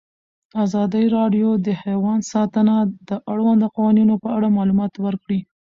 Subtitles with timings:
[0.63, 2.75] ازادي راډیو د حیوان ساتنه
[3.09, 5.39] د اړونده قوانینو په اړه معلومات ورکړي.